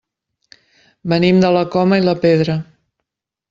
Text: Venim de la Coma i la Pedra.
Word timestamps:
Venim 1.13 1.43
de 1.45 1.53
la 1.57 1.63
Coma 1.77 2.01
i 2.01 2.05
la 2.09 2.19
Pedra. 2.27 2.57